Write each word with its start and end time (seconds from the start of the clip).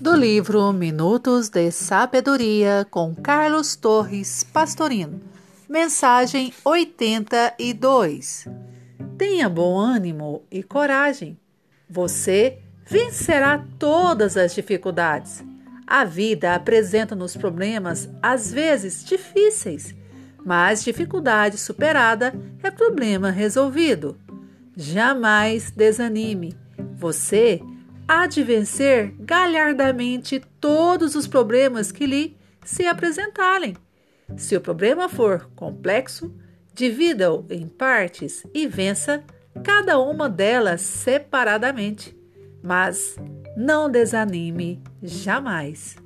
do 0.00 0.16
livro 0.16 0.72
Minutos 0.72 1.50
de 1.50 1.70
Sabedoria 1.70 2.86
com 2.90 3.14
Carlos 3.14 3.76
Torres 3.76 4.42
Pastorino. 4.42 5.20
Mensagem 5.68 6.54
82. 6.64 8.48
Tenha 9.18 9.46
bom 9.46 9.78
ânimo 9.78 10.42
e 10.50 10.62
coragem. 10.62 11.38
Você 11.86 12.60
vencerá 12.86 13.62
todas 13.78 14.38
as 14.38 14.54
dificuldades. 14.54 15.44
A 15.86 16.02
vida 16.04 16.54
apresenta-nos 16.54 17.36
problemas 17.36 18.08
às 18.22 18.50
vezes 18.50 19.04
difíceis, 19.04 19.94
mas 20.42 20.82
dificuldade 20.82 21.58
superada 21.58 22.32
é 22.62 22.70
problema 22.70 23.30
resolvido. 23.30 24.16
Jamais 24.74 25.70
desanime. 25.70 26.56
Você 26.96 27.60
há 28.10 28.26
de 28.26 28.42
vencer 28.42 29.14
galhardamente 29.20 30.42
todos 30.60 31.14
os 31.14 31.28
problemas 31.28 31.92
que 31.92 32.04
lhe 32.04 32.36
se 32.64 32.84
apresentarem. 32.84 33.76
Se 34.36 34.56
o 34.56 34.60
problema 34.60 35.08
for 35.08 35.48
complexo, 35.54 36.34
divida-o 36.74 37.46
em 37.48 37.68
partes 37.68 38.44
e 38.52 38.66
vença 38.66 39.22
cada 39.62 39.96
uma 40.00 40.28
delas 40.28 40.80
separadamente. 40.80 42.18
Mas 42.60 43.14
não 43.56 43.88
desanime 43.88 44.82
jamais. 45.00 45.96